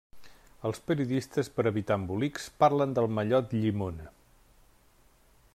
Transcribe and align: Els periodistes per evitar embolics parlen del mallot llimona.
Els 0.69 0.79
periodistes 0.87 1.51
per 1.59 1.65
evitar 1.73 1.99
embolics 2.01 2.49
parlen 2.65 2.97
del 3.01 3.13
mallot 3.19 3.57
llimona. 3.59 4.11